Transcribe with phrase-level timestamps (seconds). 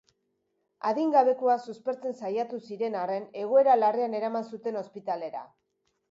[0.91, 5.43] Adingabekoa suspertzen saiatu ziren arren, egoera larrian eraman zuten ospitalera.